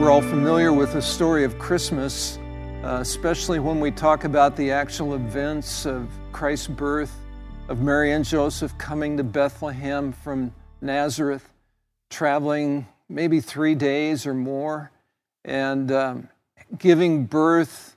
[0.00, 2.38] We're all familiar with the story of Christmas,
[2.82, 7.14] uh, especially when we talk about the actual events of Christ's birth,
[7.68, 11.46] of Mary and Joseph coming to Bethlehem from Nazareth,
[12.08, 14.90] traveling maybe three days or more,
[15.44, 16.28] and um,
[16.78, 17.94] giving birth,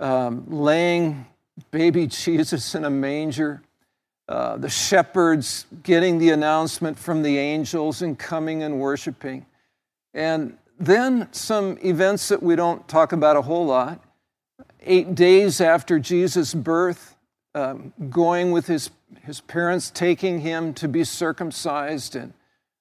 [0.00, 1.26] um, laying
[1.70, 3.60] baby Jesus in a manger.
[4.26, 9.44] Uh, the shepherds getting the announcement from the angels and coming and worshiping.
[10.14, 14.02] And then some events that we don't talk about a whole lot.
[14.80, 17.16] Eight days after Jesus' birth,
[17.54, 18.90] um, going with his,
[19.22, 22.34] his parents, taking him to be circumcised, and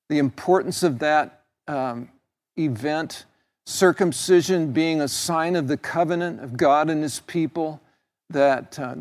[0.09, 2.09] the importance of that um,
[2.57, 3.25] event,
[3.65, 7.79] circumcision being a sign of the covenant of God and his people
[8.29, 8.95] that uh,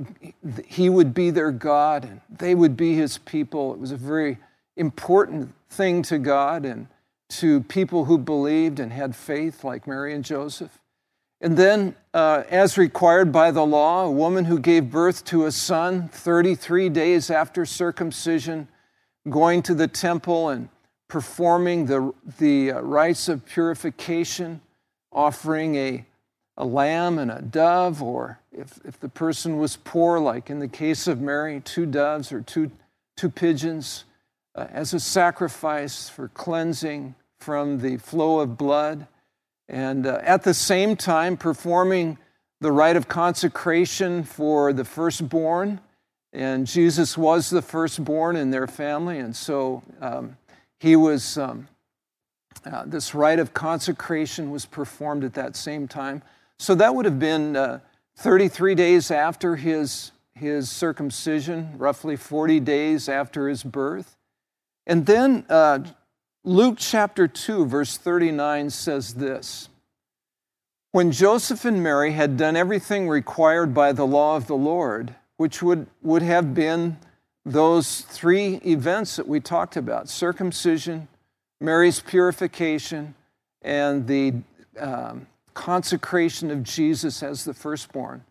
[0.66, 3.72] he would be their God and they would be his people.
[3.72, 4.38] It was a very
[4.76, 6.86] important thing to God and
[7.38, 10.78] to people who believed and had faith, like Mary and Joseph.
[11.40, 15.52] And then, uh, as required by the law, a woman who gave birth to a
[15.52, 18.68] son 33 days after circumcision,
[19.28, 20.68] going to the temple and
[21.08, 24.60] performing the, the uh, rites of purification,
[25.12, 26.06] offering a
[26.56, 30.68] a lamb and a dove, or if, if the person was poor, like in the
[30.68, 32.70] case of Mary, two doves or two,
[33.16, 34.04] two pigeons,
[34.54, 39.06] uh, as a sacrifice for cleansing from the flow of blood.
[39.68, 42.18] And uh, at the same time, performing
[42.60, 45.80] the rite of consecration for the firstborn.
[46.32, 50.36] And Jesus was the firstborn in their family, and so um,
[50.80, 51.36] he was.
[51.36, 51.68] Um,
[52.64, 56.22] uh, this rite of consecration was performed at that same time.
[56.58, 57.80] So that would have been uh,
[58.16, 64.16] 33 days after his, his circumcision, roughly 40 days after his birth.
[64.86, 65.80] And then uh,
[66.44, 69.68] Luke chapter 2, verse 39 says this
[70.90, 75.62] When Joseph and Mary had done everything required by the law of the Lord, which
[75.62, 76.98] would, would have been
[77.44, 81.06] those three events that we talked about circumcision,
[81.60, 83.14] Mary's purification,
[83.62, 84.34] and the
[84.80, 88.24] um, consecration of Jesus as the firstborn,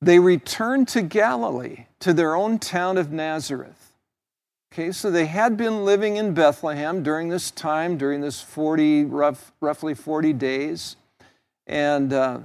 [0.00, 3.85] they returned to Galilee, to their own town of Nazareth.
[4.78, 9.50] Okay, so they had been living in Bethlehem during this time, during this 40, rough,
[9.58, 10.96] roughly 40 days.
[11.66, 12.40] And uh,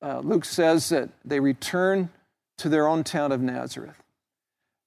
[0.00, 2.08] uh, Luke says that they returned
[2.56, 4.02] to their own town of Nazareth.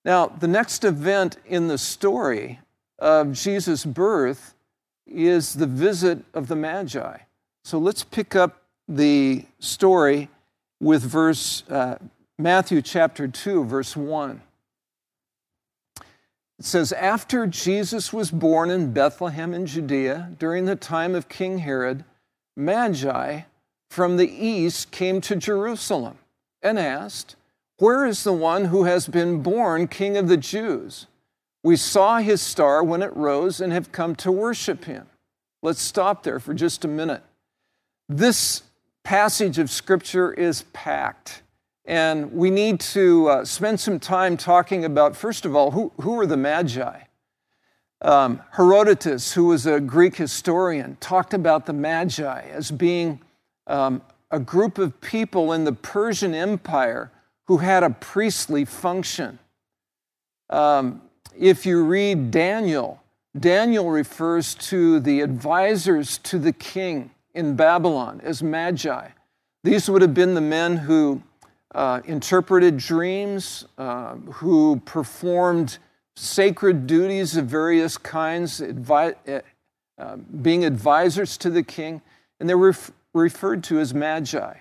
[0.04, 2.60] Now, the next event in the story
[2.98, 4.56] of Jesus' birth
[5.06, 7.18] is the visit of the Magi.
[7.64, 10.28] So let's pick up the story
[10.80, 12.00] with verse uh,
[12.40, 14.42] Matthew chapter 2, verse 1.
[16.60, 21.60] It says, After Jesus was born in Bethlehem in Judea during the time of King
[21.60, 22.06] Herod,
[22.56, 23.42] Magi
[23.90, 26.18] from the east came to Jerusalem
[26.62, 27.36] and asked,
[27.78, 31.08] Where is the one who has been born King of the Jews?
[31.64, 35.08] We saw his star when it rose and have come to worship him.
[35.62, 37.24] Let's stop there for just a minute.
[38.10, 38.64] This
[39.04, 41.43] passage of Scripture is packed.
[41.86, 46.20] And we need to uh, spend some time talking about, first of all, who, who
[46.20, 47.02] are the Magi?
[48.02, 53.22] Um, Herodotus, who was a Greek historian, talked about the Magi as being
[53.68, 54.02] um,
[54.32, 57.12] a group of people in the Persian Empire
[57.48, 59.40] who had a priestly function.
[60.50, 61.02] Um,
[61.38, 63.02] if you read Daniel,
[63.38, 69.10] Daniel refers to the advisors to the king in Babylon as magi.
[69.64, 71.24] These would have been the men who
[71.74, 75.78] uh, interpreted dreams, uh, who performed
[76.16, 79.42] sacred duties of various kinds, advi- uh,
[79.98, 82.02] uh being advisors to the king,
[82.40, 84.54] and they were ref- referred to as magi.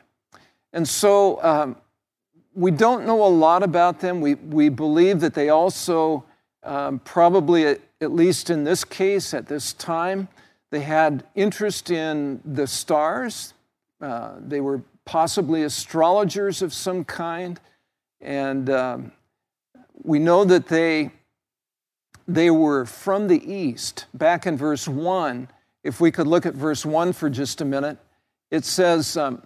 [0.72, 1.76] And so um,
[2.54, 4.20] we don't know a lot about them.
[4.20, 6.24] We, we believe that they also,
[6.62, 10.28] um, probably at, at least in this case, at this time,
[10.70, 13.52] they had interest in the stars.
[14.00, 17.60] Uh, they were possibly astrologers of some kind.
[18.20, 19.12] And um,
[20.02, 21.10] we know that they,
[22.28, 24.06] they were from the east.
[24.14, 25.48] Back in verse 1,
[25.84, 27.98] if we could look at verse 1 for just a minute,
[28.50, 29.42] it says, um,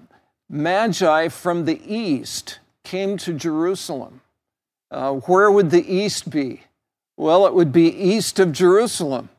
[0.48, 4.20] Magi from the east came to Jerusalem.
[4.90, 6.62] Uh, where would the east be?
[7.16, 9.30] Well, it would be east of Jerusalem.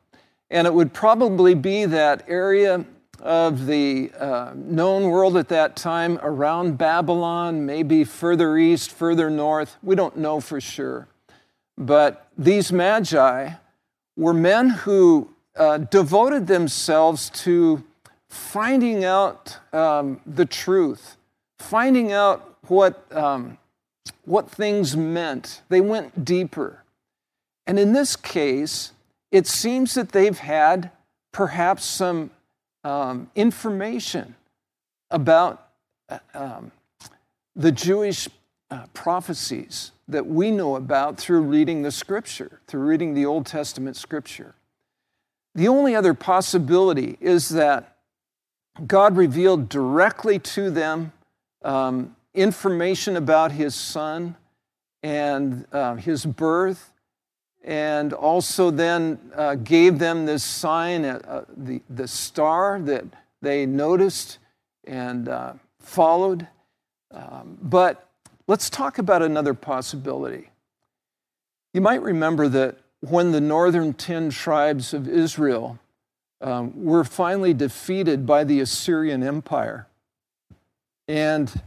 [0.50, 2.86] And it would probably be that area
[3.22, 9.78] of the uh, known world at that time around Babylon, maybe further east, further north.
[9.82, 11.08] We don't know for sure.
[11.78, 13.52] But these magi
[14.16, 17.84] were men who uh, devoted themselves to
[18.30, 21.18] finding out um, the truth,
[21.60, 23.58] finding out what, um,
[24.26, 25.62] what things meant.
[25.70, 26.84] They went deeper.
[27.66, 28.94] And in this case,
[29.32, 30.92] it seems that they've had
[31.32, 32.32] perhaps some
[32.88, 34.34] um, information
[35.12, 35.68] about
[36.08, 36.72] uh, um,
[37.54, 38.30] the Jewish
[38.72, 43.98] uh, prophecies that we know about through reading the scripture, through reading the Old Testament
[43.98, 44.56] scripture.
[45.54, 47.98] The only other possibility is that
[48.86, 51.12] God revealed directly to them
[51.64, 54.38] um, information about his son
[55.04, 56.94] and uh, his birth,
[57.68, 63.04] and also then uh, gave them this sign, uh, uh the, the star that
[63.42, 64.40] they noticed
[64.86, 66.48] and uh, followed.
[67.12, 68.10] Um, but
[68.48, 70.50] let's talk about another possibility.
[71.74, 75.78] You might remember that when the northern 10 tribes of Israel
[76.40, 79.88] um, were finally defeated by the Assyrian Empire,
[81.10, 81.62] and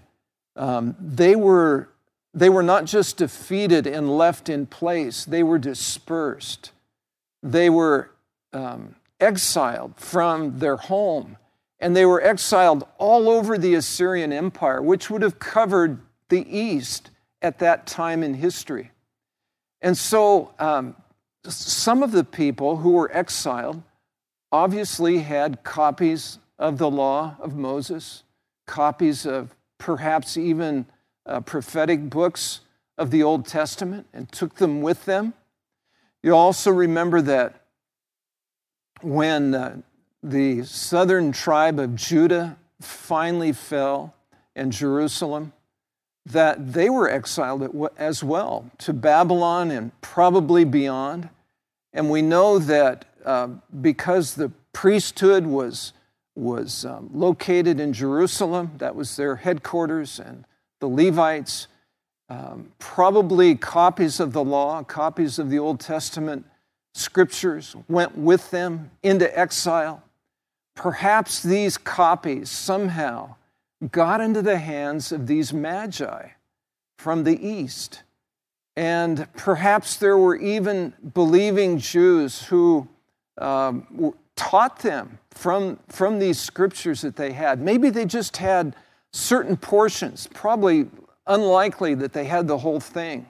[0.57, 1.90] um, they were
[2.33, 6.73] they were not just defeated and left in place, they were dispersed.
[7.43, 8.11] They were
[8.53, 11.37] um, exiled from their home,
[11.79, 17.11] and they were exiled all over the Assyrian Empire, which would have covered the East
[17.43, 18.91] at that time in history.
[19.81, 20.95] And so, um,
[21.47, 23.83] some of the people who were exiled
[24.53, 28.25] obviously had copies of the law of Moses,
[28.67, 30.87] copies of perhaps even
[31.31, 32.61] uh, prophetic books
[32.99, 35.33] of the Old Testament, and took them with them.
[36.23, 37.63] You also remember that
[39.01, 39.81] when uh,
[40.23, 44.15] the southern tribe of Judah finally fell
[44.55, 45.53] and Jerusalem,
[46.27, 51.31] that they were exiled as well to Babylon and probably beyond.
[51.93, 53.49] And we know that uh,
[53.81, 55.93] because the priesthood was,
[56.35, 60.45] was um, located in Jerusalem, that was their headquarters, and
[60.81, 61.69] the Levites,
[62.29, 66.47] um, probably copies of the law, copies of the Old Testament
[66.95, 70.03] scriptures went with them into exile.
[70.75, 73.35] Perhaps these copies somehow
[73.91, 76.29] got into the hands of these magi
[76.99, 78.03] from the east.
[78.77, 82.89] And perhaps there were even believing Jews who
[83.39, 87.61] um, taught them from, from these scriptures that they had.
[87.61, 88.77] Maybe they just had
[89.13, 90.89] certain portions, probably
[91.27, 93.27] unlikely that they had the whole thing.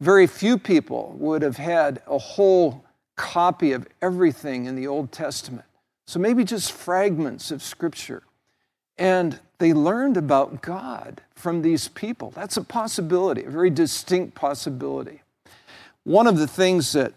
[0.00, 2.84] Very few people would have had a whole
[3.16, 5.66] copy of everything in the Old Testament.
[6.06, 8.22] So maybe just fragments of scripture.
[8.98, 12.30] And they learned about God from these people.
[12.30, 15.22] That's a possibility, a very distinct possibility.
[16.04, 17.14] One of the things that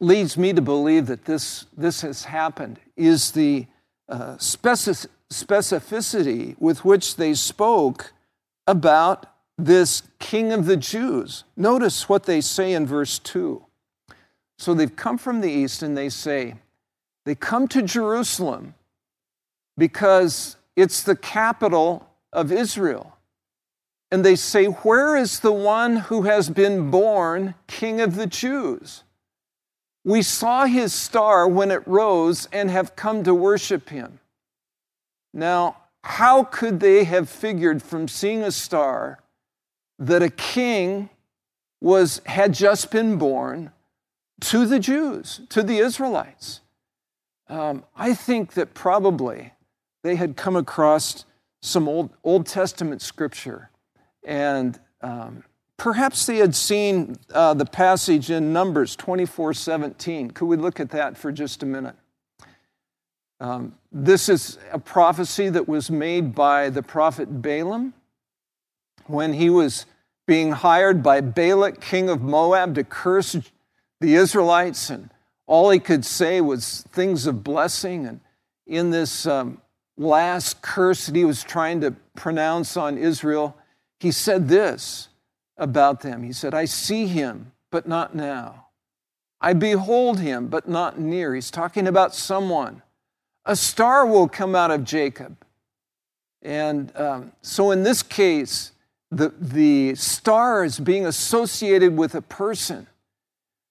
[0.00, 3.66] leads me to believe that this, this has happened is the
[4.08, 8.12] uh, specific, specificity with which they spoke
[8.66, 9.26] about
[9.56, 11.44] this king of the Jews.
[11.56, 13.64] Notice what they say in verse 2.
[14.58, 16.54] So they've come from the east and they say,
[17.24, 18.74] they come to Jerusalem
[19.76, 23.18] because it's the capital of Israel.
[24.10, 29.04] And they say, Where is the one who has been born king of the Jews?
[30.04, 34.20] We saw his star when it rose and have come to worship him.
[35.38, 39.20] Now, how could they have figured from seeing a star
[39.98, 41.10] that a king
[41.80, 43.70] was, had just been born
[44.40, 46.60] to the Jews, to the Israelites?
[47.48, 49.52] Um, I think that probably
[50.02, 51.24] they had come across
[51.62, 53.70] some Old, Old Testament scripture
[54.24, 55.44] and um,
[55.76, 60.32] perhaps they had seen uh, the passage in Numbers 24 17.
[60.32, 61.94] Could we look at that for just a minute?
[63.40, 67.94] Um, this is a prophecy that was made by the prophet Balaam
[69.06, 69.86] when he was
[70.26, 73.36] being hired by Balak, king of Moab, to curse
[74.00, 74.90] the Israelites.
[74.90, 75.10] And
[75.46, 78.06] all he could say was things of blessing.
[78.06, 78.20] And
[78.66, 79.60] in this um,
[79.96, 83.56] last curse that he was trying to pronounce on Israel,
[84.00, 85.08] he said this
[85.56, 88.66] about them He said, I see him, but not now.
[89.40, 91.34] I behold him, but not near.
[91.34, 92.82] He's talking about someone
[93.48, 95.36] a star will come out of Jacob.
[96.42, 98.72] And um, so in this case,
[99.10, 102.86] the, the star is being associated with a person.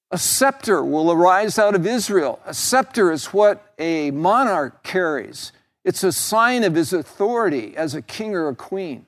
[0.10, 2.40] A scepter will arise out of Israel.
[2.46, 5.54] A scepter is what a monarch carries,
[5.86, 9.06] it's a sign of his authority as a king or a queen.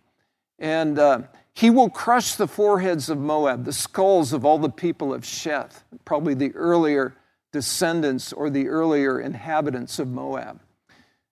[0.60, 1.24] And uh,
[1.54, 5.84] he will crush the foreheads of Moab, the skulls of all the people of Sheth,
[6.06, 7.16] probably the earlier
[7.52, 10.60] descendants or the earlier inhabitants of Moab.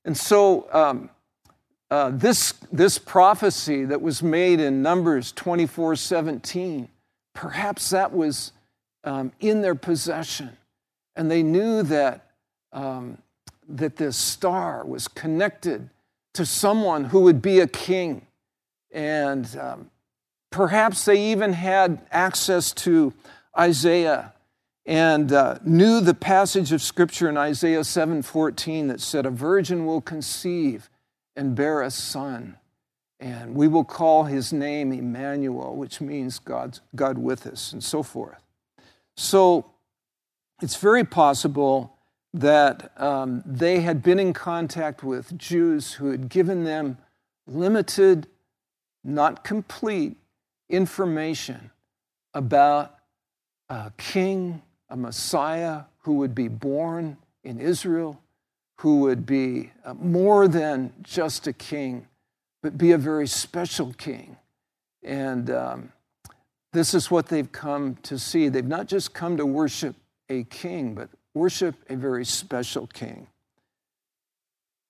[0.05, 1.09] And so, um,
[1.89, 6.89] uh, this, this prophecy that was made in Numbers 24 17,
[7.33, 8.51] perhaps that was
[9.03, 10.57] um, in their possession.
[11.15, 12.25] And they knew that,
[12.73, 13.19] um,
[13.69, 15.89] that this star was connected
[16.33, 18.27] to someone who would be a king.
[18.91, 19.89] And um,
[20.51, 23.13] perhaps they even had access to
[23.57, 24.33] Isaiah
[24.87, 29.99] and uh, knew the passage of scripture in Isaiah 7:14 that said, "A virgin will
[29.99, 30.89] conceive
[31.35, 32.57] and bear a son,
[33.19, 38.01] and we will call his name Emmanuel, which means God's, God with us, and so
[38.01, 38.41] forth."
[39.17, 39.71] So
[40.61, 41.97] it's very possible
[42.33, 46.97] that um, they had been in contact with Jews who had given them
[47.45, 48.27] limited,
[49.03, 50.15] not complete
[50.69, 51.71] information
[52.33, 52.95] about
[53.69, 58.19] a king a Messiah who would be born in Israel,
[58.79, 62.07] who would be uh, more than just a king,
[62.61, 64.37] but be a very special king.
[65.03, 65.91] And um,
[66.73, 68.49] this is what they've come to see.
[68.49, 69.95] They've not just come to worship
[70.29, 73.27] a king, but worship a very special king.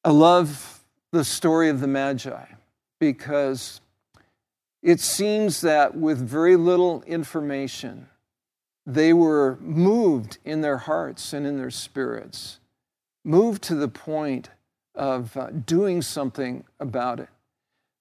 [0.04, 0.80] I love
[1.12, 2.46] the story of the Magi
[3.00, 3.82] because
[4.82, 8.08] it seems that with very little information,
[8.88, 12.60] they were moved in their hearts and in their spirits,
[13.26, 14.50] moved to the point
[14.96, 17.28] of uh, doing something about it.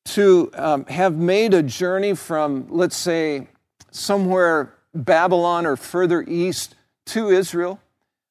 [0.07, 3.49] To um, have made a journey from, let's say,
[3.90, 6.76] somewhere Babylon or further east
[7.07, 7.81] to Israel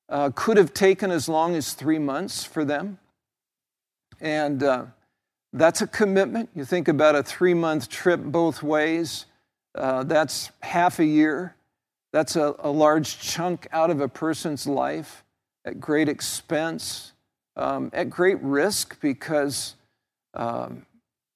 [0.07, 2.99] uh, could have taken as long as three months for them.
[4.21, 4.85] And uh,
[5.51, 6.49] that's a commitment.
[6.55, 9.25] You think about a three month trip both ways,
[9.75, 11.54] uh, that's half a year.
[12.15, 15.25] That's a, a large chunk out of a person's life
[15.65, 17.11] at great expense,
[17.57, 19.75] um, at great risk because
[20.33, 20.85] um,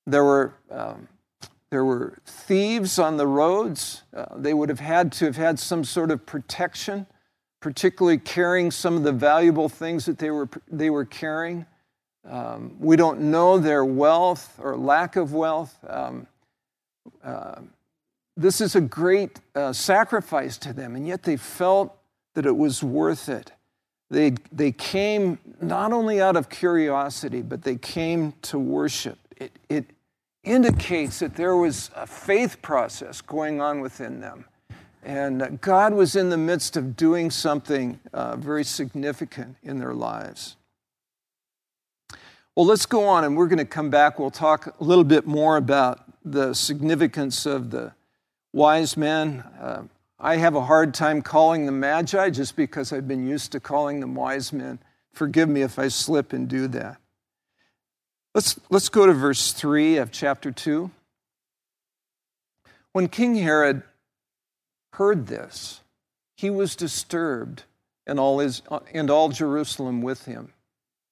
[0.06, 0.54] there were.
[0.72, 1.10] Um,
[1.70, 4.04] there were thieves on the roads.
[4.16, 7.06] Uh, they would have had to have had some sort of protection,
[7.62, 11.68] particularly carrying some of the valuable things that they were, they were carrying.
[12.28, 15.78] Um, we don't know their wealth or lack of wealth.
[15.88, 16.26] Um,
[17.24, 17.62] uh,
[18.40, 21.96] this is a great uh, sacrifice to them, and yet they felt
[22.36, 23.52] that it was worth it.
[24.10, 29.20] They, they came not only out of curiosity, but they came to worship.
[29.38, 29.86] It, it
[30.44, 34.46] indicates that there was a faith process going on within them.
[35.04, 40.56] And God was in the midst of doing something uh, very significant in their lives.
[42.56, 44.18] Well, let's go on and we're going to come back.
[44.18, 47.94] We'll talk a little bit more about the significance of the
[48.54, 49.44] wise men.
[49.60, 49.84] Uh,
[50.20, 54.00] I have a hard time calling them magi just because I've been used to calling
[54.00, 54.80] them wise men.
[55.14, 56.98] Forgive me if I slip and do that.
[58.36, 60.92] Let's, let's go to verse 3 of chapter 2.
[62.92, 63.84] When King Herod
[64.94, 65.82] heard this,
[66.36, 67.64] he was disturbed,
[68.08, 68.62] and all, his,
[68.94, 70.54] and all Jerusalem with him.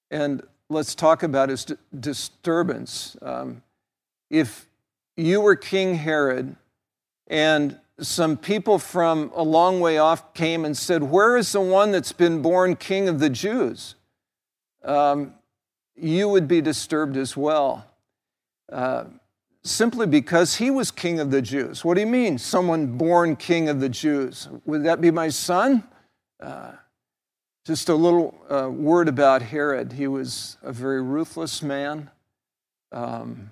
[0.10, 1.65] And let's talk about his
[1.98, 3.17] disturbance.
[3.22, 3.62] Um,
[4.29, 4.67] if
[5.15, 6.56] you were King Herod,
[7.28, 11.92] and some people from a long way off came and said, Where is the one
[11.92, 13.96] that's been born king of the Jews?
[14.84, 15.34] Um,
[15.96, 17.86] you would be disturbed as well.
[18.72, 19.06] Uh,
[19.64, 21.84] simply because he was king of the Jews.
[21.84, 24.48] What do you mean, someone born king of the Jews?
[24.66, 25.84] Would that be my son?
[26.40, 26.74] Uh,
[27.66, 29.94] just a little uh, word about Herod.
[29.94, 32.10] He was a very ruthless man.
[32.92, 33.52] Um,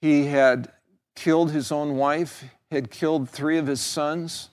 [0.00, 0.70] he had
[1.14, 4.50] killed his own wife, had killed three of his sons,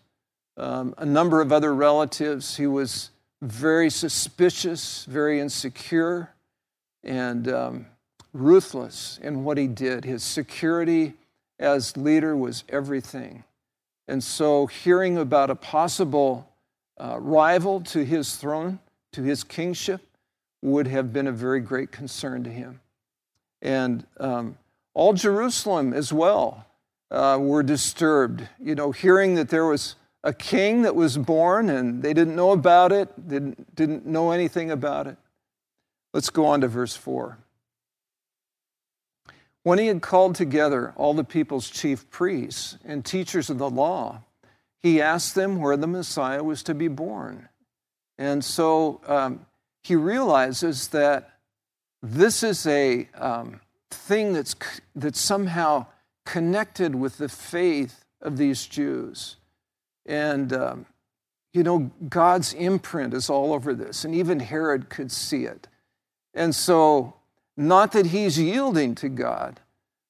[0.58, 2.58] um, a number of other relatives.
[2.58, 3.10] He was
[3.42, 6.30] very suspicious, very insecure,
[7.04, 7.86] and um,
[8.34, 10.06] ruthless in what he did.
[10.06, 11.14] His security
[11.60, 13.44] as leader was everything.
[14.08, 16.50] And so, hearing about a possible
[17.00, 18.80] uh, rival to his throne,
[19.14, 20.02] to his kingship,
[20.62, 22.82] would have been a very great concern to him.
[23.62, 24.58] And um,
[24.94, 26.66] all Jerusalem as well
[27.10, 32.04] uh, were disturbed, you know, hearing that there was a king that was born and
[32.04, 35.18] they didn't know about it, didn't, didn't know anything about it.
[36.14, 37.38] Let's go on to verse 4.
[39.64, 44.24] When he had called together all the people's chief priests and teachers of the law,
[44.82, 47.48] he asked them where the Messiah was to be born.
[48.18, 49.46] And so um,
[49.84, 51.30] he realizes that
[52.02, 53.62] this is a, um,
[53.94, 54.56] thing that's,
[54.96, 55.86] that's somehow
[56.26, 59.38] connected with the faith of these Jews.
[60.06, 60.86] And, um,
[61.54, 65.68] you know, God's imprint is all over this, and even Herod could see it.
[66.34, 67.16] And so,
[67.58, 69.60] not that he's yielding to God,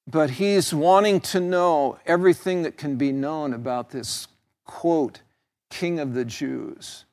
[0.06, 4.28] but he's wanting to know everything that can be known about this
[4.64, 5.22] quote,
[5.70, 7.04] King of the Jews.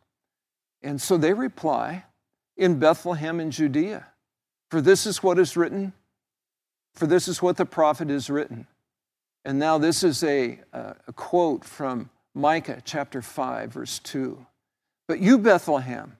[0.81, 2.05] And so they reply
[2.55, 4.07] in Bethlehem in Judea,
[4.69, 5.93] for this is what is written,
[6.93, 8.67] for this is what the prophet is written.
[9.45, 14.45] And now this is a, a quote from Micah chapter 5, verse 2.
[15.07, 16.17] But you, Bethlehem,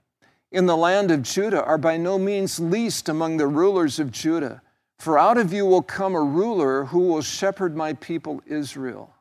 [0.52, 4.62] in the land of Judah, are by no means least among the rulers of Judah,
[4.98, 9.14] for out of you will come a ruler who will shepherd my people Israel.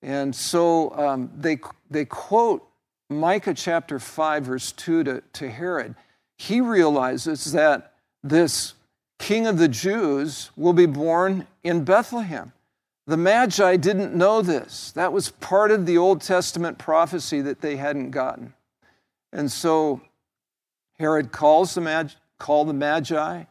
[0.00, 1.58] And so um, they,
[1.90, 2.66] they quote
[3.10, 5.94] Micah chapter 5, verse 2 to, to Herod.
[6.36, 8.74] He realizes that this
[9.18, 12.52] king of the Jews will be born in Bethlehem.
[13.06, 14.92] The Magi didn't know this.
[14.92, 18.52] That was part of the Old Testament prophecy that they hadn't gotten.
[19.32, 20.02] And so
[20.98, 23.44] Herod calls the Magi, called the Magi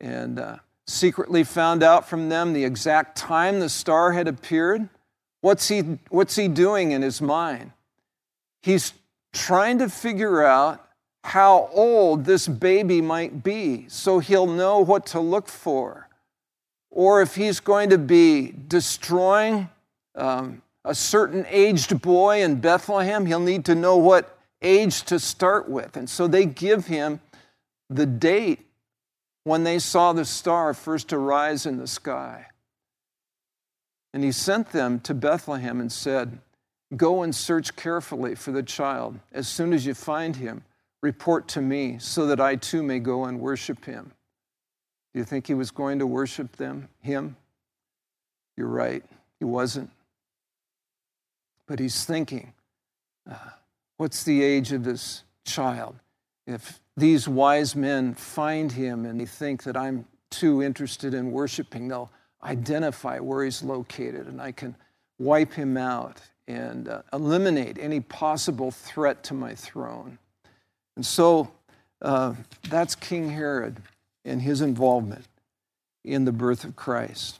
[0.00, 4.88] and uh, secretly found out from them the exact time the star had appeared.
[5.40, 7.72] What's he, what's he doing in his mind?
[8.62, 8.92] He's
[9.32, 10.81] trying to figure out
[11.24, 16.08] how old this baby might be so he'll know what to look for
[16.92, 19.68] or if he's going to be destroying
[20.14, 25.68] um, a certain aged boy in Bethlehem, he'll need to know what age to start
[25.68, 25.96] with.
[25.96, 27.20] And so they give him
[27.88, 28.66] the date
[29.44, 32.46] when they saw the star first arise in the sky.
[34.12, 36.38] And he sent them to Bethlehem and said,
[36.94, 39.18] Go and search carefully for the child.
[39.32, 40.62] As soon as you find him,
[41.02, 44.12] report to me so that I too may go and worship him.
[45.12, 47.36] Do you think he was going to worship them, him?
[48.56, 49.04] You're right,
[49.38, 49.90] he wasn't.
[51.66, 52.52] But he's thinking,
[53.30, 53.34] uh,
[53.96, 55.96] what's the age of this child?
[56.46, 61.88] If these wise men find him and they think that I'm too interested in worshiping,
[61.88, 62.10] they'll
[62.42, 64.76] identify where he's located and I can
[65.18, 70.18] wipe him out and uh, eliminate any possible threat to my throne.
[70.96, 71.50] And so
[72.00, 72.34] uh,
[72.68, 73.76] that's King Herod
[74.24, 75.26] and his involvement
[76.04, 77.38] in the birth of Christ.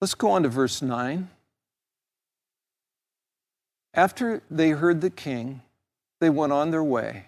[0.00, 1.28] Let's go on to verse 9.
[3.92, 5.62] After they heard the king,
[6.20, 7.24] they went on their way,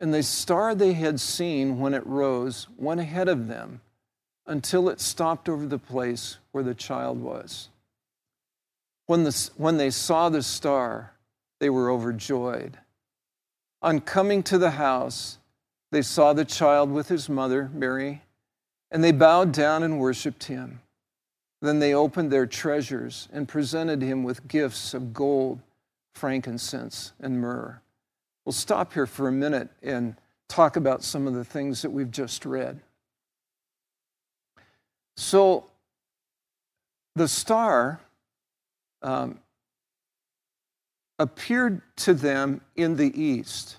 [0.00, 3.80] and the star they had seen when it rose went ahead of them
[4.46, 7.68] until it stopped over the place where the child was.
[9.06, 11.11] When, the, when they saw the star,
[11.62, 12.76] they were overjoyed.
[13.82, 15.38] On coming to the house,
[15.92, 18.22] they saw the child with his mother, Mary,
[18.90, 20.80] and they bowed down and worshiped him.
[21.60, 25.60] Then they opened their treasures and presented him with gifts of gold,
[26.16, 27.80] frankincense, and myrrh.
[28.44, 30.16] We'll stop here for a minute and
[30.48, 32.80] talk about some of the things that we've just read.
[35.16, 35.66] So,
[37.14, 38.00] the star
[39.00, 39.38] um,
[41.22, 43.76] appeared to them in the east.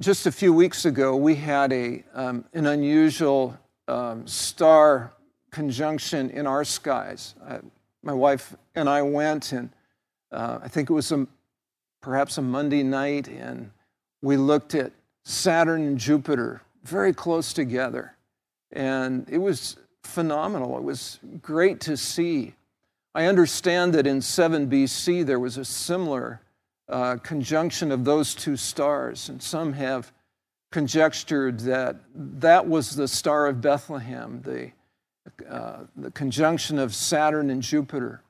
[0.00, 5.12] just a few weeks ago, we had a, um, an unusual um, star
[5.50, 7.34] conjunction in our skies.
[7.46, 7.58] Uh,
[8.02, 9.68] my wife and I went, and
[10.32, 11.26] uh, I think it was a,
[12.00, 13.70] perhaps a Monday night, and
[14.22, 14.90] we looked at
[15.24, 18.16] Saturn and Jupiter very close together.
[18.72, 20.78] And it was phenomenal.
[20.78, 22.54] It was great to see.
[23.14, 26.40] I understand that in 7 BC there was a similar
[26.88, 29.28] uh, conjunction of those two stars.
[29.28, 30.12] And some have
[30.70, 34.70] conjectured that that was the Star of Bethlehem, the,
[35.48, 38.22] uh, the conjunction of Saturn and Jupiter.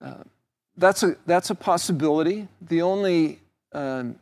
[0.00, 0.24] Uh,
[0.76, 2.46] that's, a, that's a possibility.
[2.60, 3.40] The only
[3.72, 4.16] um,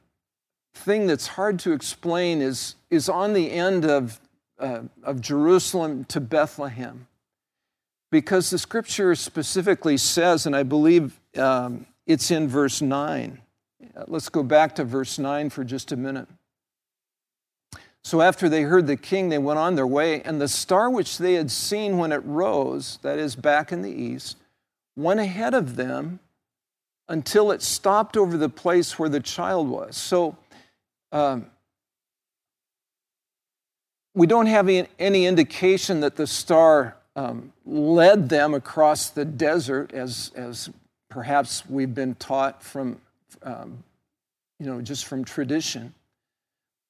[0.75, 4.21] thing that's hard to explain is, is on the end of,
[4.59, 7.07] uh, of Jerusalem to Bethlehem.
[8.15, 13.41] Because the scripture specifically says, and I believe um, it's in verse 9.
[14.07, 16.29] Let's go back to verse 9 for just a minute.
[18.05, 21.19] So after they heard the king, they went on their way, and the star which
[21.19, 24.37] they had seen when it rose, that is, back in the east,
[24.95, 26.21] went ahead of them
[27.09, 29.97] until it stopped over the place where the child was.
[29.97, 30.37] So
[31.11, 31.47] um,
[34.15, 40.33] we don't have any indication that the star um, led them across the desert as,
[40.35, 40.71] as
[41.09, 43.01] perhaps we've been taught from,
[43.43, 43.85] um,
[44.59, 45.95] you know, just from tradition.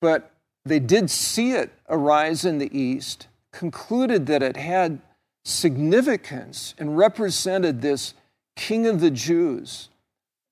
[0.01, 0.31] But
[0.65, 5.01] they did see it arise in the east, concluded that it had
[5.45, 8.15] significance and represented this
[8.57, 9.89] king of the Jews.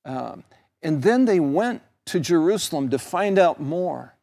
[0.04, 0.44] Um,
[0.82, 4.14] And then they went to Jerusalem to find out more.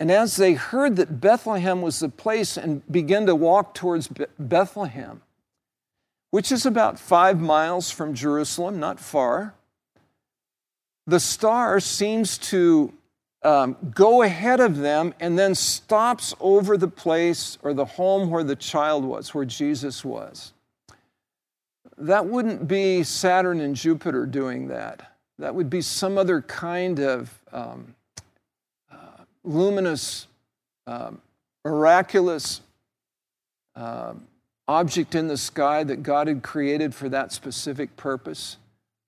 [0.00, 5.22] And as they heard that Bethlehem was the place and began to walk towards Bethlehem,
[6.30, 9.54] which is about five miles from Jerusalem, not far,
[11.06, 12.92] the star seems to
[13.42, 18.42] um, go ahead of them and then stops over the place or the home where
[18.42, 20.52] the child was, where Jesus was.
[21.98, 25.12] That wouldn't be Saturn and Jupiter doing that.
[25.38, 27.94] That would be some other kind of um,
[29.44, 30.26] luminous,
[30.86, 31.20] um,
[31.64, 32.60] miraculous
[33.76, 34.14] uh,
[34.66, 38.56] object in the sky that God had created for that specific purpose.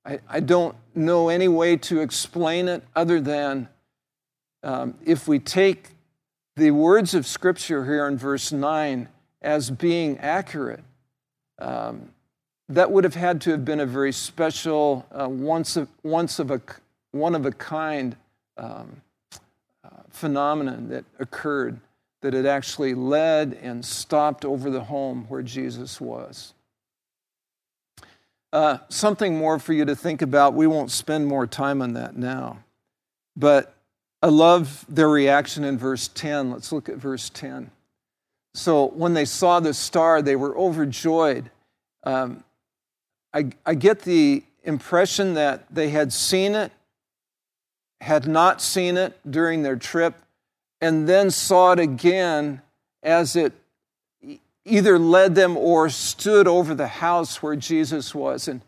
[0.04, 3.68] I, I don't know any way to explain it other than
[4.62, 5.90] um, if we take
[6.56, 9.08] the words of Scripture here in verse 9
[9.42, 10.82] as being accurate,
[11.58, 12.10] um,
[12.68, 16.50] that would have had to have been a very special, uh, once, of, once of
[16.50, 16.60] a,
[17.12, 18.16] one of a kind
[18.56, 19.00] um,
[20.16, 21.80] phenomenon that occurred
[22.22, 26.54] that had actually led and stopped over the home where Jesus was.
[28.52, 30.54] Uh, something more for you to think about.
[30.54, 32.58] We won't spend more time on that now.
[33.36, 33.74] But
[34.22, 36.50] I love their reaction in verse 10.
[36.50, 37.70] Let's look at verse 10.
[38.54, 41.50] So when they saw the star, they were overjoyed.
[42.04, 42.42] Um,
[43.34, 46.72] I, I get the impression that they had seen it,
[48.00, 50.14] had not seen it during their trip,
[50.80, 52.60] and then saw it again
[53.02, 53.52] as it
[54.64, 58.48] either led them or stood over the house where Jesus was.
[58.48, 58.60] And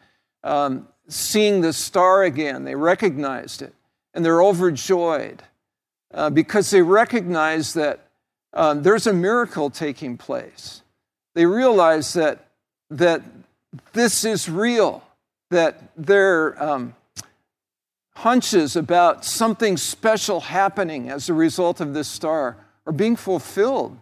[0.45, 3.75] um, seeing the star again, they recognized it
[4.15, 5.43] and they're overjoyed
[6.15, 8.09] uh, because they recognize that
[8.55, 10.83] um, there's a miracle taking place.
[11.35, 12.47] They realize that,
[12.91, 13.23] that
[13.93, 15.03] this is real,
[15.51, 16.95] that their um,
[18.19, 23.97] hunches about something special happening as a result of this star are being fulfilled.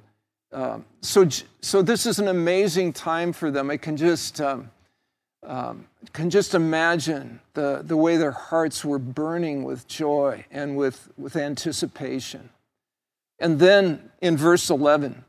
[0.53, 1.29] Um, so,
[1.61, 3.71] so this is an amazing time for them.
[3.71, 4.71] I can just, um,
[5.43, 11.11] um, can just imagine the, the way their hearts were burning with joy and with,
[11.19, 12.49] with anticipation.
[13.39, 15.27] And then in verse 11,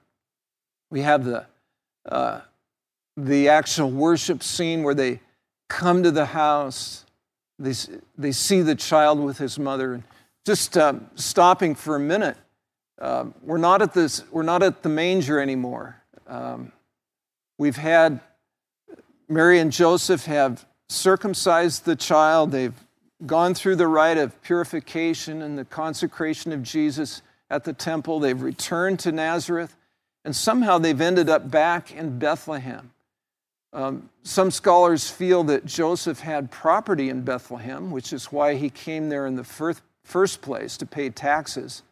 [0.89, 1.45] we have the,
[2.07, 2.39] uh,
[3.17, 5.19] the actual worship scene where they
[5.67, 7.03] come to the house,
[7.59, 7.73] they,
[8.17, 9.93] they see the child with his mother.
[9.95, 10.03] And
[10.45, 12.37] just uh, stopping for a minute,
[12.99, 16.01] uh, we're, not at this, we're not at the manger anymore.
[16.27, 16.71] Um,
[17.57, 18.19] we've had
[19.27, 22.51] Mary and Joseph have circumcised the child.
[22.51, 22.73] They've
[23.25, 28.19] gone through the rite of purification and the consecration of Jesus at the temple.
[28.19, 29.75] They've returned to Nazareth,
[30.23, 32.91] and somehow they've ended up back in Bethlehem.
[33.73, 39.09] Um, some scholars feel that Joseph had property in Bethlehem, which is why he came
[39.09, 41.83] there in the first, first place to pay taxes,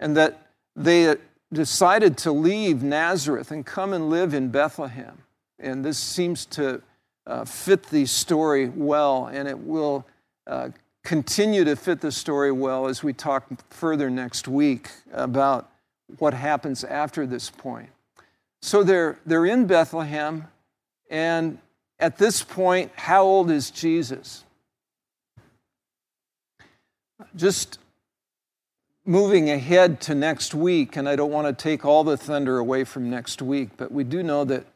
[0.00, 1.16] and that they
[1.52, 5.18] decided to leave Nazareth and come and live in Bethlehem.
[5.58, 6.82] And this seems to
[7.26, 10.06] uh, fit the story well, and it will
[10.46, 10.70] uh,
[11.04, 15.70] continue to fit the story well as we talk further next week about
[16.18, 17.90] what happens after this point.
[18.60, 20.48] So they're, they're in Bethlehem,
[21.12, 21.58] and
[22.00, 24.42] at this point, how old is Jesus?
[27.36, 27.78] Just
[29.04, 32.82] moving ahead to next week, and I don't want to take all the thunder away
[32.82, 34.66] from next week, but we do know that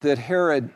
[0.00, 0.70] that Herod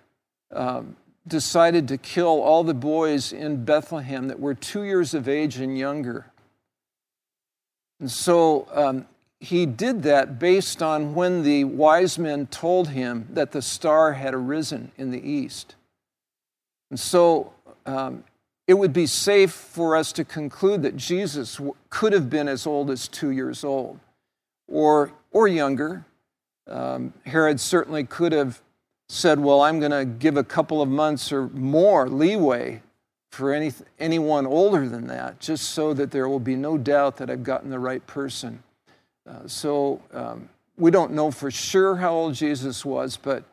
[0.52, 5.56] um, decided to kill all the boys in Bethlehem that were two years of age
[5.56, 6.26] and younger.
[8.00, 9.06] And so um,
[9.40, 14.34] he did that based on when the wise men told him that the star had
[14.34, 15.74] arisen in the east.
[16.90, 17.52] And so
[17.84, 18.24] um,
[18.66, 22.90] it would be safe for us to conclude that Jesus could have been as old
[22.90, 24.00] as two years old
[24.66, 26.04] or, or younger.
[26.66, 28.62] Um, Herod certainly could have
[29.08, 32.82] said, Well, I'm going to give a couple of months or more leeway
[33.30, 37.30] for any, anyone older than that, just so that there will be no doubt that
[37.30, 38.62] I've gotten the right person.
[39.28, 43.44] Uh, so um, we don't know for sure how old Jesus was, but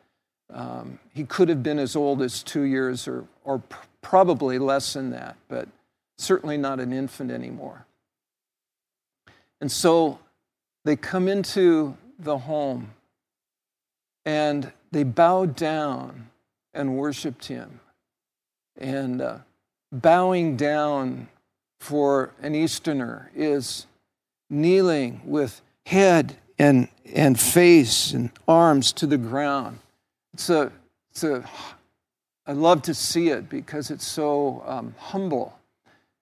[0.52, 4.92] um, he could have been as old as two years or, or pr- probably less
[4.92, 5.68] than that, but
[6.18, 7.86] certainly not an infant anymore.
[9.60, 10.18] And so
[10.84, 12.90] they come into the home
[14.24, 16.28] and they bowed down
[16.72, 17.80] and worshiped him.
[18.76, 19.38] And uh,
[19.90, 21.28] bowing down
[21.80, 23.86] for an Easterner is
[24.50, 29.78] kneeling with head and, and face and arms to the ground.
[30.32, 30.72] It's a,
[31.10, 31.48] it's a,
[32.46, 35.58] I love to see it because it's so um, humble.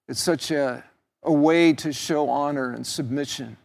[0.08, 0.84] It's such a,
[1.22, 3.56] a way to show honor and submission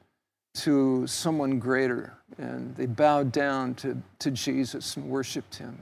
[0.55, 2.13] to someone greater.
[2.37, 5.77] And they bowed down to, to Jesus and worshiped him.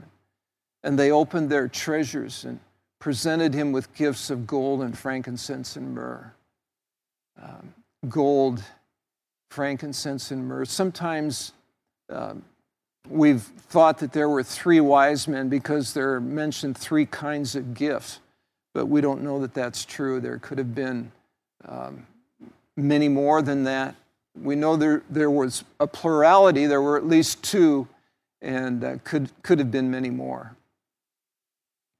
[0.82, 2.60] And they opened their treasures and
[2.98, 6.32] presented him with gifts of gold and frankincense and myrrh.
[7.42, 7.74] Um,
[8.08, 8.62] gold,
[9.56, 10.66] frankincense, and myrrh.
[10.66, 11.52] Sometimes
[12.10, 12.44] um,
[13.08, 17.72] we've thought that there were three wise men because there are mentioned three kinds of
[17.72, 18.20] gifts,
[18.74, 20.20] but we don't know that that's true.
[20.20, 21.10] There could have been
[21.64, 22.06] um,
[22.76, 23.94] many more than that.
[24.38, 27.88] We know there, there was a plurality, there were at least two,
[28.42, 30.54] and uh, could, could have been many more.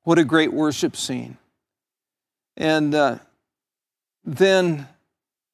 [0.02, 1.38] What a great worship scene.
[2.58, 3.18] And uh,
[4.26, 4.88] then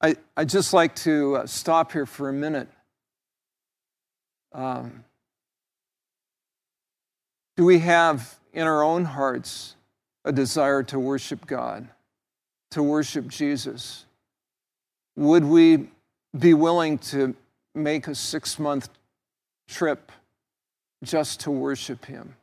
[0.03, 2.69] I, I'd just like to uh, stop here for a minute.
[4.53, 5.05] Um,
[7.57, 9.77] do we have in our own hearts
[10.25, 11.89] a desire to worship God,
[12.73, 14.05] to worship Jesus?
[15.15, 15.89] Would we
[16.37, 17.37] be willing to
[17.73, 18.89] make a six month
[19.69, 20.11] trip
[21.05, 22.35] just to worship Him,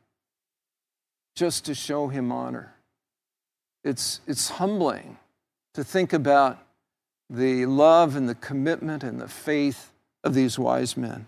[1.34, 2.72] just to show Him honor?
[3.84, 5.18] It's, it's humbling
[5.74, 6.58] to think about
[7.30, 9.92] the love and the commitment and the faith
[10.24, 11.26] of these wise men.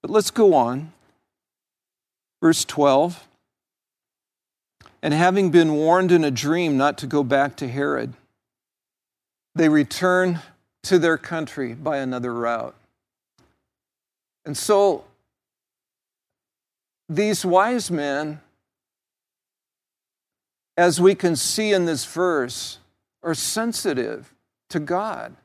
[0.00, 0.92] But let's go on.
[2.42, 3.28] Verse 12.
[5.02, 8.14] And having been warned in a dream not to go back to Herod,
[9.54, 10.40] they return
[10.84, 12.74] to their country by another route.
[14.46, 15.04] And so
[17.08, 18.40] these wise men,
[20.76, 22.78] as we can see in this verse,
[23.22, 24.32] are sensitive
[24.70, 25.36] to God.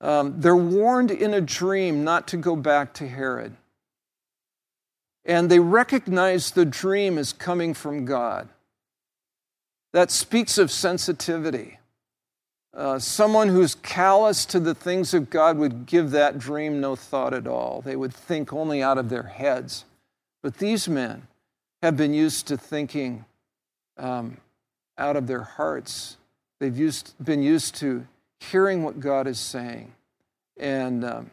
[0.00, 3.56] Um, they're warned in a dream not to go back to Herod.
[5.24, 8.48] And they recognize the dream is coming from God.
[9.92, 11.78] That speaks of sensitivity.
[12.74, 17.32] Uh, someone who's callous to the things of God would give that dream no thought
[17.32, 17.80] at all.
[17.80, 19.84] They would think only out of their heads.
[20.42, 21.28] But these men
[21.82, 23.24] have been used to thinking
[23.96, 24.38] um,
[24.98, 26.16] out of their hearts.
[26.64, 28.06] They've used, been used to
[28.40, 29.92] hearing what God is saying.
[30.56, 31.30] And um,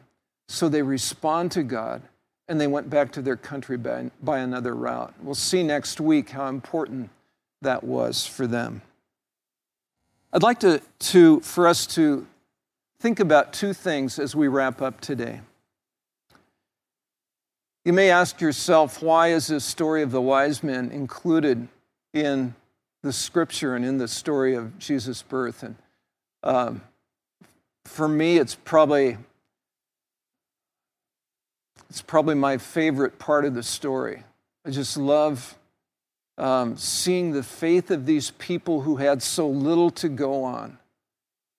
[0.50, 2.02] so they respond to God
[2.50, 5.14] and they went back to their country by, by another route.
[5.24, 7.12] We'll see next week how important
[7.62, 8.82] that was for them.
[10.34, 12.28] I'd like to, to, for us to
[13.00, 15.40] think about two things as we wrap up today.
[17.86, 21.70] You may ask yourself, why is this story of the wise men included
[22.14, 22.54] in
[23.04, 25.64] the scripture and in the story of Jesus' birth?
[25.64, 25.76] And
[26.44, 26.82] um,
[27.86, 29.18] for me, it's probably
[31.90, 34.24] it's probably my favorite part of the story.
[34.66, 35.58] I just love
[36.38, 40.78] um, seeing the faith of these people who had so little to go on,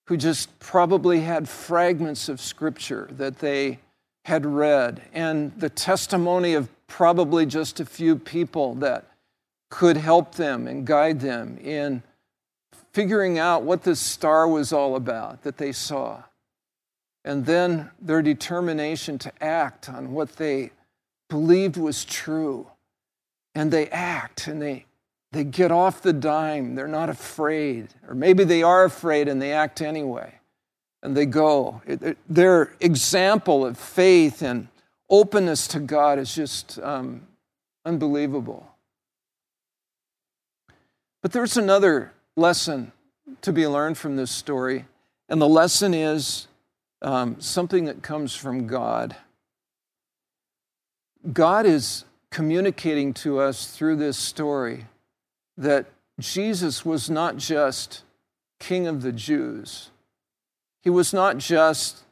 [0.07, 3.77] who just probably had fragments of scripture that they
[4.25, 9.05] had read, and the testimony of probably just a few people that
[9.73, 12.03] could help them and guide them in
[12.91, 16.21] figuring out what this star was all about that they saw.
[17.25, 20.69] And then their determination to act on what they
[21.27, 22.67] believed was true
[23.55, 24.85] and they act and they,
[25.31, 26.75] they get off the dime.
[26.75, 27.87] They're not afraid.
[28.07, 30.35] Or maybe they are afraid and they act anyway.
[31.01, 31.81] And they go.
[32.29, 34.67] Their example of faith and
[35.09, 37.25] openness to God is just um,
[37.85, 38.69] unbelievable.
[41.23, 42.91] But there's another lesson
[43.41, 44.85] to be learned from this story.
[45.29, 46.49] And the lesson is
[47.01, 49.15] um, something that comes from God.
[51.31, 54.85] God is communicating to us through this story
[55.57, 55.85] that
[56.19, 58.03] Jesus was not just
[58.59, 59.91] King of the Jews,
[60.81, 62.03] He was not just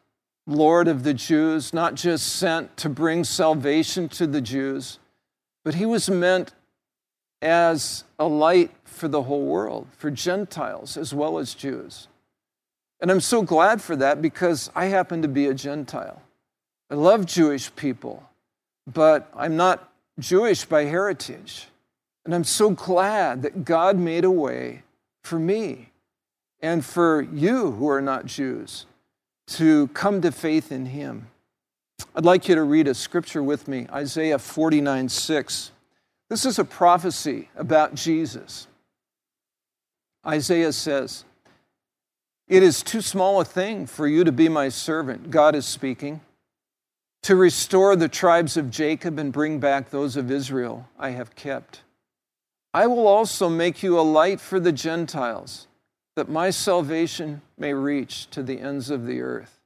[0.47, 5.00] Lord of the Jews, not just sent to bring salvation to the Jews,
[5.65, 6.54] but He was meant
[7.41, 12.08] as a light for the whole world, for Gentiles as well as Jews.
[12.99, 16.21] And I'm so glad for that because I happen to be a Gentile.
[16.89, 18.30] I love Jewish people,
[18.86, 21.67] but I'm not Jewish by heritage.
[22.25, 24.84] And I'm so glad that God made a way
[25.23, 25.89] for me
[26.62, 28.86] and for you who are not Jews
[29.47, 31.27] to come to faith in Him.
[32.15, 35.71] I'd like you to read a scripture with me Isaiah 49 6.
[36.32, 38.67] This is a prophecy about Jesus.
[40.26, 41.26] Isaiah says,
[42.48, 46.22] It is too small a thing for you to be my servant, God is speaking
[47.24, 51.82] to restore the tribes of Jacob and bring back those of Israel I have kept.
[52.74, 55.67] I will also make you a light for the Gentiles,
[56.15, 59.60] that my salvation may reach to the ends of the earth.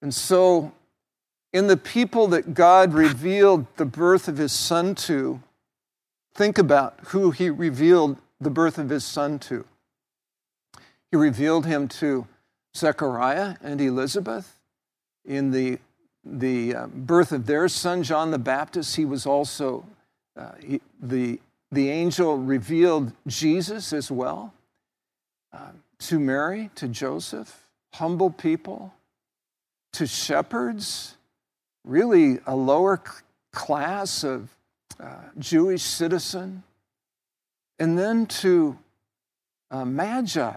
[0.00, 0.72] And so,
[1.56, 5.40] in the people that God revealed the birth of his son to,
[6.34, 9.64] think about who he revealed the birth of his son to.
[11.10, 12.26] He revealed him to
[12.76, 14.58] Zechariah and Elizabeth
[15.24, 15.78] in the,
[16.22, 18.96] the uh, birth of their son, John the Baptist.
[18.96, 19.86] He was also,
[20.36, 21.40] uh, he, the,
[21.72, 24.52] the angel revealed Jesus as well
[25.54, 27.64] uh, to Mary, to Joseph,
[27.94, 28.92] humble people,
[29.94, 31.15] to shepherds,
[31.86, 33.02] really a lower
[33.52, 34.50] class of
[35.00, 36.62] uh, Jewish citizen,
[37.78, 38.78] and then to
[39.70, 40.56] uh, magi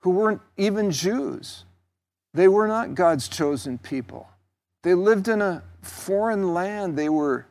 [0.00, 1.64] who weren't even Jews.
[2.34, 4.28] They were not God's chosen people.
[4.82, 6.96] They lived in a foreign land.
[6.96, 7.46] They were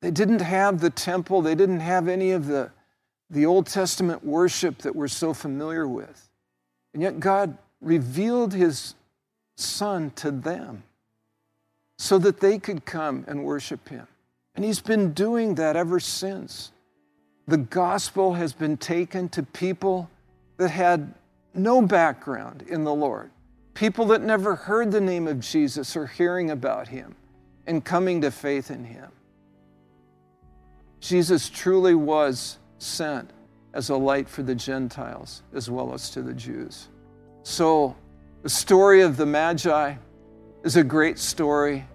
[0.00, 2.70] they didn't have the temple, they didn't have any of the,
[3.30, 6.30] the Old Testament worship that we're so familiar with.
[6.94, 8.94] And yet God revealed his
[9.56, 10.84] son to them
[11.98, 14.06] so that they could come and worship him.
[14.54, 16.72] And he's been doing that ever since.
[17.46, 20.08] The gospel has been taken to people
[20.58, 21.14] that had
[21.54, 23.30] no background in the Lord,
[23.74, 27.16] people that never heard the name of Jesus or hearing about him
[27.66, 29.10] and coming to faith in him.
[31.00, 33.30] Jesus truly was sent
[33.72, 36.88] as a light for the Gentiles as well as to the Jews.
[37.42, 37.96] So,
[38.42, 39.94] the story of the Magi
[40.64, 41.86] is a great story.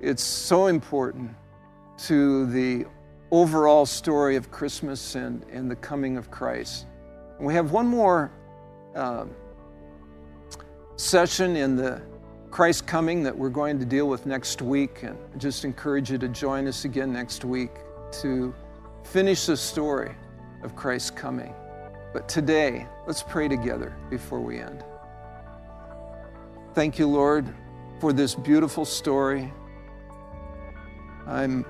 [0.00, 1.30] It's so important
[1.98, 2.86] to the
[3.30, 6.86] overall story of Christmas and, and the coming of Christ.
[7.38, 8.30] And we have one more
[8.94, 9.24] uh,
[10.96, 12.02] session in the
[12.50, 15.02] Christ coming that we're going to deal with next week.
[15.02, 17.70] And I just encourage you to join us again next week
[18.20, 18.54] to
[19.04, 20.14] finish the story
[20.62, 21.54] of Christ's coming.
[22.12, 24.84] But today, let's pray together before we end.
[26.74, 27.54] Thank you, Lord,
[28.02, 29.52] for this beautiful story.
[31.24, 31.64] I'm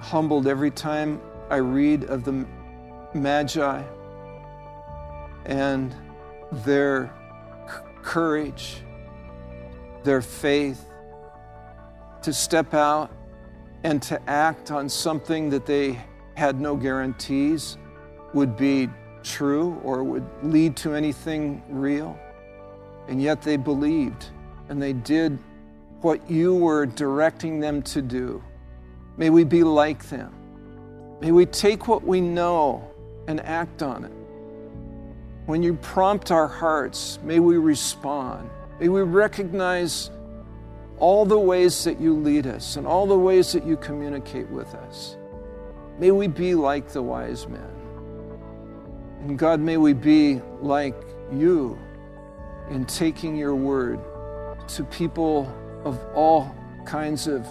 [0.00, 2.46] humbled every time I read of the
[3.12, 3.82] Magi
[5.44, 5.94] and
[6.64, 7.12] their
[8.00, 8.78] courage,
[10.04, 10.86] their faith
[12.22, 13.10] to step out
[13.84, 16.00] and to act on something that they
[16.34, 17.76] had no guarantees
[18.32, 18.88] would be
[19.22, 22.18] true or would lead to anything real.
[23.06, 24.30] And yet they believed
[24.68, 25.38] and they did
[26.00, 28.42] what you were directing them to do.
[29.16, 30.32] May we be like them.
[31.20, 32.90] May we take what we know
[33.28, 34.12] and act on it.
[35.46, 38.48] When you prompt our hearts, may we respond.
[38.80, 40.10] May we recognize
[40.98, 44.74] all the ways that you lead us and all the ways that you communicate with
[44.74, 45.16] us.
[45.98, 47.68] May we be like the wise men.
[49.20, 50.96] And God, may we be like
[51.32, 51.78] you
[52.70, 54.00] in taking your word
[54.76, 55.52] to people
[55.84, 56.54] of all
[56.86, 57.44] kinds of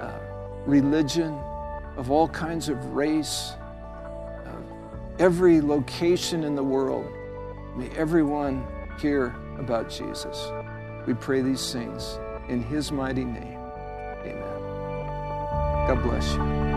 [0.00, 0.18] uh,
[0.66, 1.32] religion,
[1.96, 3.52] of all kinds of race,
[4.46, 4.64] of
[5.18, 7.10] every location in the world.
[7.76, 8.66] May everyone
[9.00, 10.50] hear about Jesus.
[11.06, 13.58] We pray these things in his mighty name.
[14.24, 14.58] Amen.
[15.86, 16.67] God bless you.